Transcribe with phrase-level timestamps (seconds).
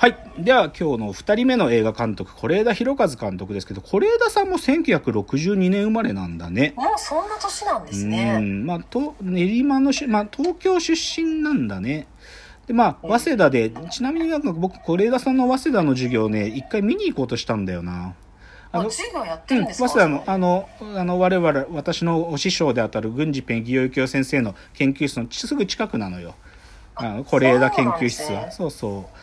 [0.00, 0.16] はい。
[0.38, 6.72] では、今日の二人目の映画監督、是枝裕和監督ですけど、是枝さんも1962年生まれなんだね。
[6.76, 8.38] もうそんな年なんですうね。
[8.38, 8.64] ん。
[8.64, 12.06] まあ、と、練馬のし、まあ、東京出身なんだね。
[12.68, 18.14] で、まあ、早稲田で、ちなみになんか僕、是枝さんの早稲田の授業ね、一回見に行こうとしたんだよな。
[18.70, 20.68] あ、あの、授業やっうん、てるんですか、早稲田の、あの、
[21.00, 26.36] あの、我々、私のお師匠であたる郡司ペンギヨイキョ先生の研究室のすぐ近くなのよ。
[26.94, 28.52] あの、是枝研究室は。
[28.52, 29.18] そうそう。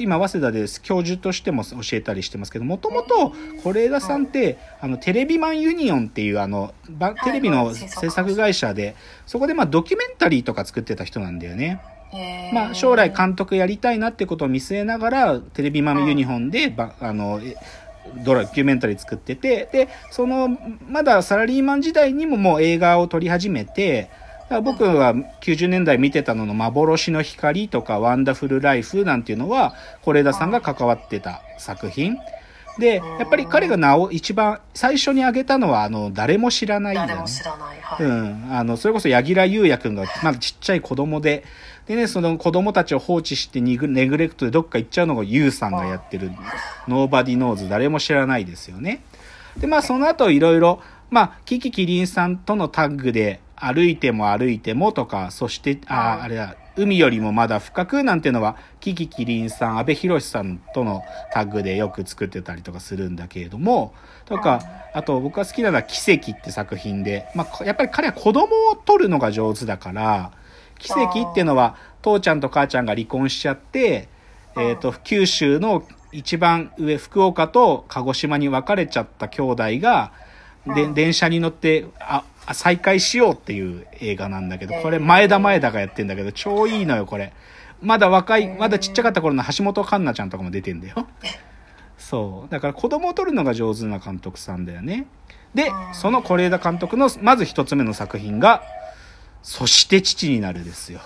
[0.00, 3.32] 今、早稲田で教授としても教えたりしてますけど、もともと、
[3.62, 8.96] 是枝さんって、あの、テレビマンユニオンっていう、あの、ばテレビの制作会社で、
[9.26, 11.80] そこでまあ、ドキュメンタリーとか作ってた人なんだよね。
[12.52, 17.56] まあ、将来監督やりたいなってことを見据えながら、テレビマンユニフォンで、ばあの、え
[18.22, 20.56] ドラキュメンタリー作ってて、で、その、
[20.88, 24.10] まだサラリーマン時代にももう映画を撮り始めて、
[24.62, 32.18] 僕は90年代見てたのの幻の光とかワンダフルライフなんていうのは、是枝さんが関わってた作品。
[32.78, 37.12] で、やっぱり彼が名を一番最初に挙げたのは、あの、誰も知らないんだよね。
[37.12, 37.78] 誰も知らない。
[37.80, 38.06] はい。
[38.06, 38.52] うん。
[38.52, 41.44] あの、それこそ柳楽優弥くんが、まだちっちゃい子供で、
[41.86, 46.32] でね、その子供たちを放置してネグレクトでどっか行っちゃうのが優さんがやってる、
[46.88, 49.02] Nobody Knows、誰も知らないですよね。
[49.58, 50.80] で、まあその後いろいろ、
[51.10, 63.94] まあ、キキキリンさんとのタッグで、歩いても歩いてもとか、そして、あ、うんあれだ、海よりもまだ深くなんていうのは、キキキリンさん、阿部寛さんとのタッグでよく作ってたりとかするんだけれども、
[64.26, 64.60] とか、
[64.92, 70.32] あと僕が好きなのは奇跡って作品で、まあ、やっぱり彼は子供を取るのが上手だから、
[70.78, 74.08] 奇跡っていうのは、父ちゃんと母ちゃんが離婚しちゃって、
[74.56, 80.12] えっ、と、九州の一番上、福岡と鹿児島に別れちゃった兄弟が、
[80.66, 87.32] で、電車に乗って、あ、あ再会しようっていう映画なんだけど、これ前田前田がやってんだけど、超いいのよ、これ。
[87.80, 91.06] まだ若い、まだちっちゃかった頃の橋本環奈ちゃんとかも出てんだよ。
[91.98, 92.50] そう。
[92.52, 95.06] だから子供を撮るのが上手な監督さんだよね。
[95.54, 98.62] で、その是枝監督の、まず一つ目の作品が、
[99.42, 101.00] そして父になるですよ。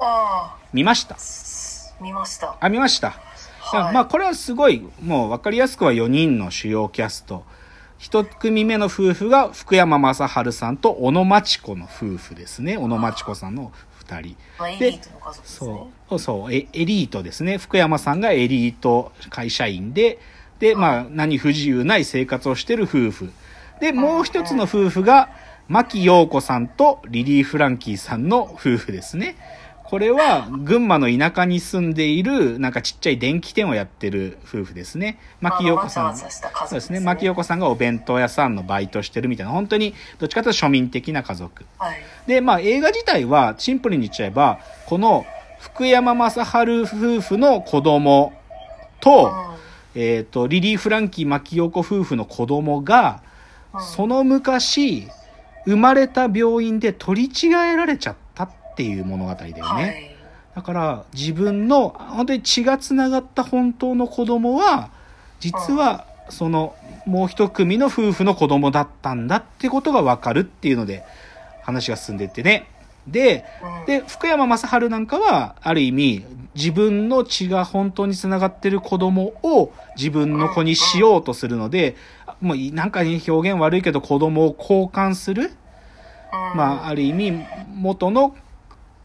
[0.00, 1.14] あ見ました？
[1.16, 2.56] あ、見ました。
[2.60, 3.14] あ、見ました。
[3.60, 7.44] はいまあ、これはすごい、もう分かりやすくは4人の主要キャスト。
[8.02, 12.76] 一組目の夫婦が福山雅治さんと小野真知子の夫婦ですね。
[12.76, 14.36] 小野真知子さんの二人。
[14.80, 14.98] で。
[15.44, 17.58] そう、そう、エエリートですね。
[17.58, 20.18] 福山さんがエリート会社員で、
[20.58, 23.32] で、まあ、何不自由ない生活をしてる夫婦。
[23.80, 25.30] で、もう一つの夫婦が、
[25.68, 29.36] 牧陽子さんとリリー・フランキーさんの夫婦ですね。
[29.92, 35.18] これは、群馬の田舎に住んでいる、なんかちっちゃい電気店をやってる夫婦ですね。
[35.42, 36.16] 牧陽子さん。
[36.16, 37.00] そうですね。
[37.00, 41.66] 牧陽子さんがお弁当屋さんのバイトしてるみたいな、本当に、どっちかというと庶民的な家族。
[41.76, 41.96] はい。
[42.26, 45.26] で、まあ映画自体はシンプルに言っちゃえば、この
[45.60, 48.32] 福山雅治夫婦の子供
[48.98, 49.30] と、
[49.94, 53.20] えっ、と、リリー・フランキー・牧陽子夫婦の子供が、
[53.74, 55.06] うんその昔、
[55.66, 58.21] 生まれた病院で取り違えられちゃった
[58.72, 59.62] っていう物語だよね。
[59.62, 60.16] はい。
[60.54, 64.90] だから自分の本当に血がつながった本当の子供は
[65.40, 66.74] 実はその
[67.06, 71.04] もう一組の夫婦の子供だったんだってことがわかるっていうので
[71.62, 72.68] 話が進んでってね。
[73.06, 81.96] で、うんで、福山雅治なんかは、ある意味、自分の血が本当に繋がってる子供を自分の子にしようとするので、
[82.40, 85.50] もういなんかね表現悪いけど子供を交換する
[86.32, 87.44] うんまあ、ある意味、
[87.74, 88.34] 元の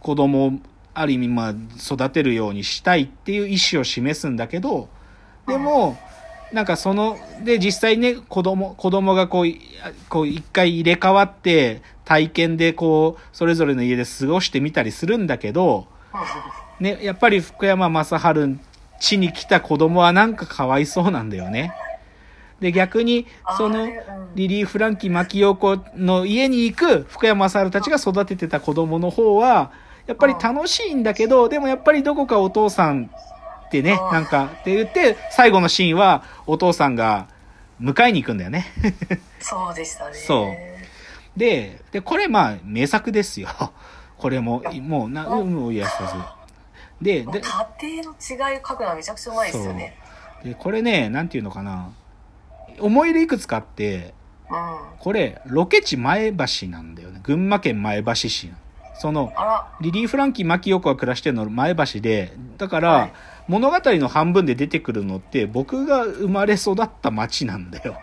[0.07, 0.51] 子供を、
[0.93, 4.87] ある意味、まあ、育てるようにしたいっていう意思を示すんだけど、
[5.45, 5.97] でも、
[6.53, 9.59] なんかその、で、実際ね、子供、子供がこう、い
[10.07, 15.87] こう、一回入れ替わって、体験でこう、それぞれの家で過ごしてみたりするんだけど、
[16.79, 18.57] ね、やっぱり福山雅治
[19.01, 21.73] 地に来た子供はなんかかわいそうなんだよね。
[22.61, 23.89] で、逆に、その
[24.35, 29.71] リリー・フランキー・マキヨコの家に行く福山雅治たちが育ててた子供の方は、
[30.07, 33.09] やっぱり楽しいんだけど、でもやっぱりどこかお父さん
[33.67, 37.27] ってね、うんなんか、って言って、最後のシーンはお父さんが
[37.81, 38.65] 迎えに行くんだよね。
[39.39, 40.15] そうでしたね。
[40.15, 43.49] そうで、で、これまあ名作ですよ。
[44.17, 46.19] これも、もう、な、うん、もういや、そうそう。
[47.01, 49.95] で、で、家庭の違いを書くのはめちゃくちゃうまいですよね。
[50.43, 51.91] で、これね、なんていうのかな。
[52.79, 54.13] 思い出いくつかあって、
[54.49, 54.77] うん。
[54.99, 57.19] これ、ロケ地前橋なんだよね。
[57.23, 58.51] 群馬県前橋市。
[58.99, 59.33] その、
[59.81, 63.13] リリー・フランキー・マキヨコが暮らしてるの前橋で、だから、はい
[63.47, 67.97] 物語の半分で出てくるのって、僕が生まれ育った町なんだよ。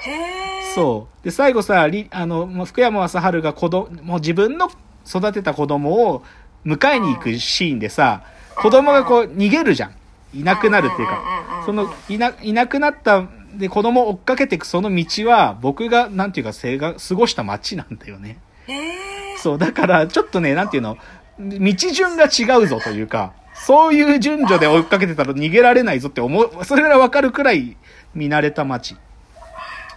[0.00, 0.74] へえ。
[0.74, 1.24] そう。
[1.24, 4.68] で、最後さ、リあの、ま福山雅治が子供、もう自分の
[5.06, 6.24] 育てた子供を
[6.66, 8.22] 迎えに行くシーンでさ、
[8.56, 9.94] 子供がこう逃げるじゃん。
[10.34, 18.38] いなくなるっていうか、その、いな、いなくなった、で、子供を追っかけていくその道は、僕が、なんていうか、生が、過ごした街なんだよね。
[18.66, 19.17] へえ。
[19.42, 20.96] そう、だから、ちょっとね、なんていうの、
[21.38, 27.76] 道順が違うぞというか、そういう順序で追いかけてたら逃げられないぞって思う、それがわかるくらい
[28.14, 28.96] 見慣れた街。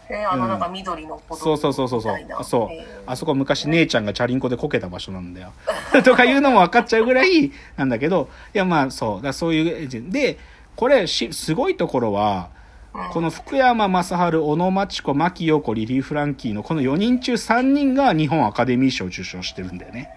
[0.10, 0.60] えー、あの、うんなん。
[0.60, 1.88] か緑のうそうそうそう。
[1.90, 2.02] そう
[2.44, 2.68] そう。
[2.72, 5.52] えーあそこ昔姉ちゃんがチャリンコでこけた場所なんだよ。
[6.06, 9.22] とかいうのも分かっちゃうぐらいなんだけどいやまあそう。
[9.22, 10.38] だそういうで
[10.76, 12.61] これしすごいところはうん
[12.94, 20.10] この福山雅治小野真知子牧陽子リリー・フランキーのこの4人中3人が日本アカデミー賞を受賞してるんだよね。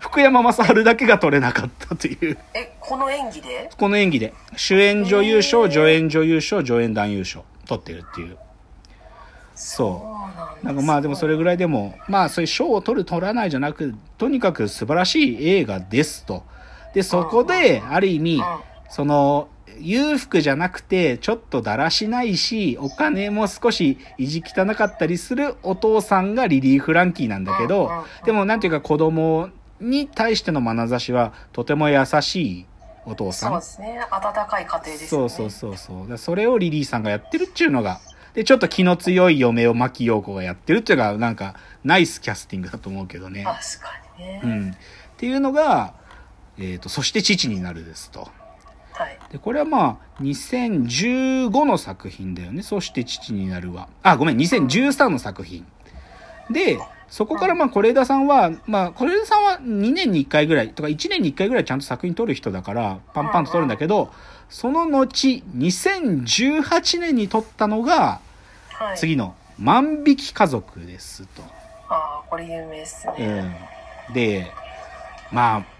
[0.00, 2.38] 福山雅治だけが取れなかったという。
[2.54, 3.70] え、この演技で？
[3.76, 8.36] この演技で主演女優賞助演女優賞助演男優賞取ってるっていう。
[9.54, 10.16] そ
[10.62, 10.66] う。
[10.66, 16.44] なんかまあでもそれぐらいでも、まあそういう賞を取る取らないじゃなく、とにかく素晴らしい映画ですと。
[16.94, 18.42] で、そこで、ある意味うん、
[18.88, 19.48] その、
[19.80, 29.50] 裕福じゃなくて、ちょっとだらしないし、お金も少し意地汚かったりするお父さんがリリー・フランキーなんだけどでもなんていうか子供
[29.80, 32.66] に対しての眼差しはとても優しい
[33.04, 33.50] お父さん。
[33.50, 34.00] そうですね。
[34.10, 35.28] 温かい家庭ですよね。
[35.28, 36.18] そうそうそうそう。
[36.18, 38.00] それをリリーさんがやってるっていうのが、
[38.34, 41.54] で、ちょっと気の強い嫁を牧陽子がやってるっていうのが、なんか、
[41.84, 43.44] ナイスキャスティングだと思うけどね。
[43.44, 43.88] 確か
[44.18, 44.40] にね。
[44.44, 44.70] うん。
[44.72, 44.74] っ
[45.16, 45.94] ていうのが、
[46.58, 48.28] えっ、と、そして父になるですと。
[48.98, 49.18] はい。
[49.30, 52.62] で、これはまあ、2015の作品だよね。
[52.62, 53.88] そして父になるは。
[54.02, 55.64] あ、ごめん、2013の作品。
[56.50, 56.78] で、
[57.08, 64.10] そこからまあ、是枝さんは、まあ、是枝さんは2年に1回ぐらい、とか1年に1回ぐらいちゃんと作品撮る人だから、パンパンと撮るんだけど、
[64.50, 68.20] その後、2018年に撮ったのが、
[68.72, 68.98] はい。
[68.98, 71.42] 次の万引き家族ですと。
[71.88, 73.14] ああ、これ有名ですね。
[74.08, 74.14] うん。
[74.14, 74.50] で、
[75.30, 75.77] まあ、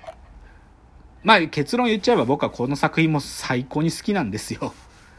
[1.25, 4.73] まあ結論言っちゃえば僕はこの作品も最高に好きなんですよ。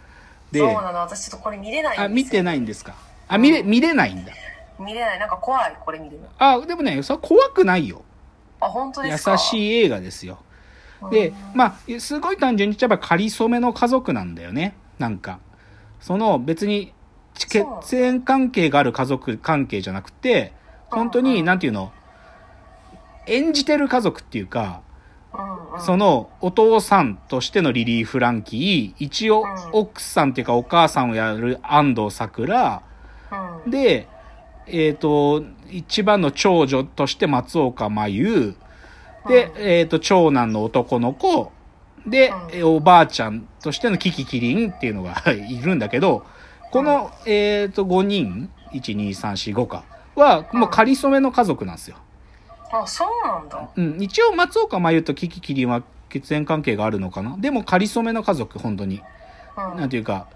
[0.52, 1.00] で、そうなの。
[1.00, 2.06] 私ちょっとこれ見れないんですよ。
[2.06, 2.96] あ、見てないんですか？
[3.28, 4.32] あ、見れ、見れないんだ。
[4.80, 5.20] 見れない。
[5.20, 6.28] なんか怖い、これ見るの。
[6.38, 8.04] あ、でもね、それは怖くないよ。
[8.62, 9.38] あ、本当で優すか？
[9.38, 10.40] しい映画ですよ。
[11.12, 14.76] で、まあ、すごい単純に言っちゃえば仮初めの家族なんだよね。
[14.98, 15.40] なんか。
[16.02, 16.94] その別に
[17.36, 17.48] 血
[17.82, 20.54] 血縁関係がある家族関係じゃなくて、
[20.90, 21.92] 本当に、なんていうの、
[23.28, 24.82] 演じてる家族っていうか、
[25.80, 32.82] そのお父さんとしてのリリー・フランキー、一応うん奥さんっていうかお母さんをやる安藤サクラ、
[33.66, 34.08] うん、で、
[34.72, 38.56] えっ、と、一番の長女として松岡真優、
[39.28, 39.62] で、うん。
[39.62, 41.52] えっ、と、長男の男の子、
[42.06, 42.32] で、
[42.64, 46.26] おばあちゃんとしてのキキキリンっていうのが いるんだけど、
[46.72, 49.84] この、えっ、と、5人、1、2、3、4、5か、
[50.16, 51.98] は、もう仮初めの家族なんですよ。
[52.72, 53.70] あ、そうなんだ。
[53.76, 59.02] うん、一応松岡真優とキキキリンは血縁関係があるのかなでも仮初めの家族、本当に。
[59.58, 60.28] うん、なんていうか、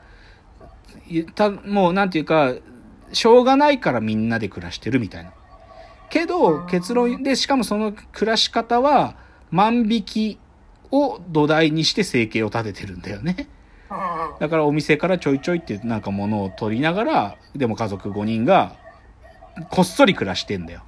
[1.08, 2.54] いたもうなんていうか、
[3.12, 5.32] しょうがないからみんなで暮らしてるみたいな。
[6.10, 9.16] けど、うん結論で、しかもその暮らし方は、
[9.52, 10.40] 万引き
[10.92, 13.48] を土台にして生計を立ててるんだよね。
[14.40, 18.76] だからお店からちょいちょいってなんか物を取りながら、でも家族5人が、
[19.70, 20.82] こっそり暮らしてんだよ。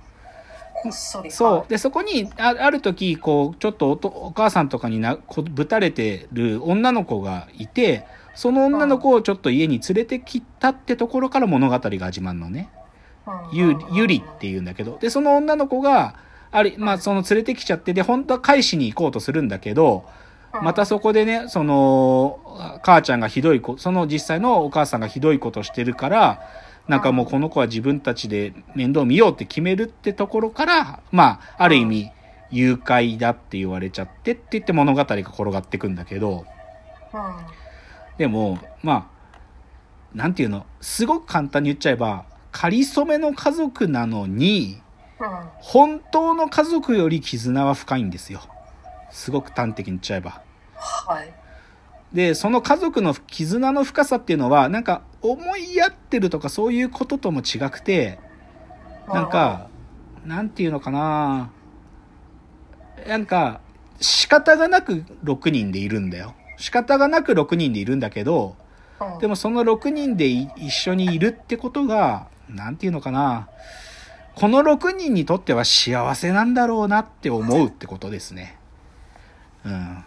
[0.91, 1.31] そり。
[1.31, 1.69] そう。
[1.69, 12.69] で、そこに、あある時、こう、ちょっとおとお母さんとかにな、こぶたれてる女の子がいて、その女の子をちょっと家に連れてきたってところから物語が始まるのね。
[13.27, 14.97] うんゆ、ゆりって言うんだけど。
[14.99, 16.15] で、その女の子が、
[16.51, 20.05] あれ、まあ、その連れてきちゃって、で、本当は返しに行こうとするんだけど、
[20.61, 26.41] またそこでね、その、母ちゃんがひどいこ、その実際のお母さんがひどいことしてるから、
[26.87, 32.11] なんかもうこの子は自分たちで面倒見ようって決めるってところから、まあ、ある意味、
[32.51, 36.45] 誘拐だって言われちゃってって言って物語が転がってくんだけど、
[38.17, 39.37] でも、まあ、
[40.13, 44.81] なんていうの、すごく簡単に言っちゃえば、仮初めの家族なのに、
[45.59, 48.41] 本当の家族より絆は深いんですよ。
[49.11, 50.41] すごく端的に言っちゃえば。
[50.75, 51.33] はい。
[52.15, 58.19] で、その家族の絆の深さっていうのは、なんか思いやってるとかそういうこととも違くて、
[59.09, 59.67] なんか、
[60.23, 61.51] なんていうのかな
[63.05, 63.59] なんか、
[63.99, 66.35] 仕方がなく6人でいるんだよ。
[66.55, 68.55] 仕方がなく6人でいるんだけど、
[69.19, 73.49] でもその6人でい一緒にいるってことが、なんていうのかな
[74.35, 78.57] この6人にとっては幸せなんだろうなって思うってことですね。
[79.65, 80.05] うん。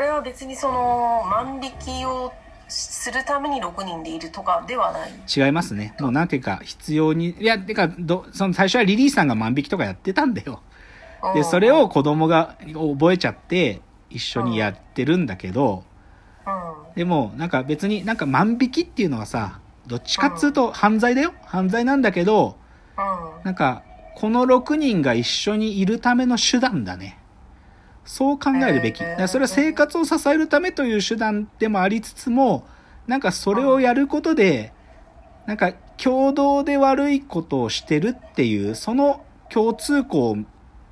[0.00, 2.32] これは別にその万引きを
[2.68, 5.12] するために6人でいるとかではない。
[5.28, 5.94] 違いますね。
[6.00, 10.62] もうなんていうか、必要に、いや、てか、ど、その最初はリリーさんが万引きとかやってたんだよ。
[11.34, 15.84] で、それを子供が覚えちゃって、一緒にやってるんだけど、
[16.94, 21.34] でも、なんか別になんか万引きっていうのはさ、どっちかっつうと犯罪だよ。
[21.44, 22.56] 犯罪なんだけど、
[22.96, 23.44] うん。
[23.44, 23.82] なんか、
[24.16, 27.19] この6人が一緒にいるための手段だね。
[28.10, 29.04] そう考えるべき。
[29.28, 32.66] それは生活を支えるためという手段でもありつつも、
[33.06, 34.72] なんかそれをやることで、
[35.46, 40.36] なんか共同で悪いことをしてるっていう、その共通項を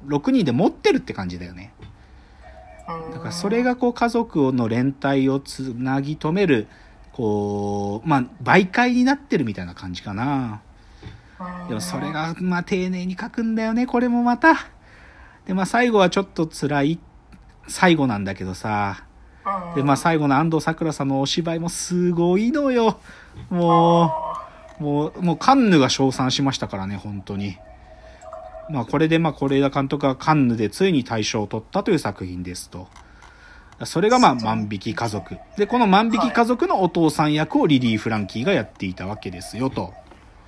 [0.06, 1.72] 6人で持ってるって感じだよね。
[1.80, 6.68] うんだからそれがこう家族の連帯をつなぎ止める、
[7.12, 10.62] こう、まあ、媒介になってるみたいな感じかな。
[11.68, 14.54] でもそれ、が、まあ、丁寧に書くんだよね、これもまた。
[15.46, 16.98] で、まあ、最後はちょっと辛い、
[17.68, 19.02] 最後なんだけどさ。
[19.02, 19.08] うん
[19.75, 23.00] で、まあ、最後の安藤サクラさんのお芝居もすごいのよ。
[23.48, 24.12] も
[24.78, 27.56] う、もう、もうカンヌが称賛しましたからね、本当に。
[28.70, 32.88] まあ、これで、まあ、是枝監督がカンヌでついに大賞を取ったという作品ですと。
[33.84, 35.38] それが、まあ、万引き家族。
[35.56, 39.94] で、この万引き家族のお父さん役をリリー・フランキーがやっていたわけですよ、と。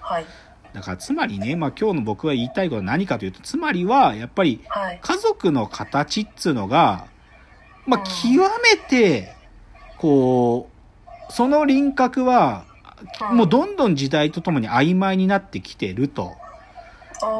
[0.01, 0.27] はい。
[0.73, 4.99] だから、つまりね、まあ、今日の僕が言いたいことは何かというと、つまりは、やっぱり、はい。
[5.03, 7.07] 家族の形っつうのが、
[7.87, 9.35] まあ、うん極めて、
[9.99, 10.69] こ
[11.29, 12.71] う、その輪郭は、うん
[13.33, 16.35] もうどんどん時代とともに曖昧になってきてると。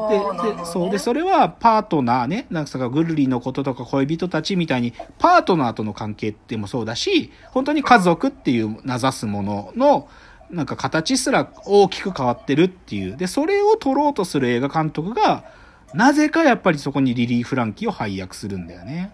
[0.09, 0.91] で、そう。
[0.91, 10.07] で、それはパートナーね、なんかさ、グルリのこととか恋人たちみたいに、パートナーとの関係ってもそうだし、本当に家族っていう名指すものの、
[10.51, 13.17] なんか形すら大きく変わってるっていう。
[13.17, 15.45] で、それを撮ろうとする映画監督が、
[15.93, 19.11] なぜかやっぱりそこにリリー・フランキーを配役するんだよね。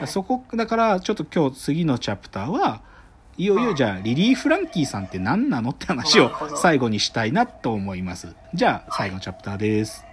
[0.00, 0.06] うん。
[0.06, 2.82] そこ、だから、ちょっと今日次のチャプターは、
[3.36, 8.34] いよいよじゃあ、リリー・フランキーさんって何なのって話を最後にしたいなと思います。
[8.54, 10.07] じゃあ、最後のチャプターです。